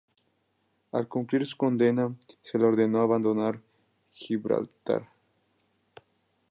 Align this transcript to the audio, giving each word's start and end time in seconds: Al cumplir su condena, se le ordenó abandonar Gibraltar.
Al 0.93 1.07
cumplir 1.07 1.45
su 1.45 1.55
condena, 1.55 2.11
se 2.41 2.57
le 2.57 2.65
ordenó 2.65 3.01
abandonar 3.03 3.61
Gibraltar. 4.11 5.07